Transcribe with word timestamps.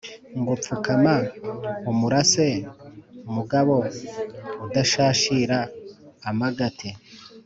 ngo 0.39 0.53
pfukama 0.61 1.15
umurase 1.91 2.47
mugabo 3.33 3.75
udashashira 4.65 5.59
amagate, 6.29 6.89